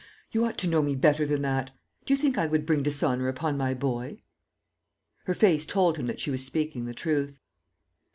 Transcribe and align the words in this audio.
you 0.31 0.43
ought 0.43 0.57
to 0.57 0.65
know 0.67 0.81
me 0.81 0.95
better 0.95 1.27
than 1.27 1.43
that. 1.43 1.69
Do 2.07 2.13
you 2.15 2.17
think 2.17 2.35
I 2.35 2.47
would 2.47 2.65
bring 2.65 2.81
dishonour 2.81 3.27
upon 3.27 3.55
my 3.55 3.75
boy?" 3.75 4.23
Her 5.25 5.35
face 5.35 5.63
told 5.63 5.97
him 5.97 6.07
that 6.07 6.19
she 6.19 6.31
was 6.31 6.43
speaking 6.43 6.85
the 6.85 6.95
truth. 6.95 7.37